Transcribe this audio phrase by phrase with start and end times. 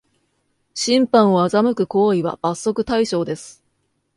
[0.73, 3.63] 審判を欺く行為は罰則対象です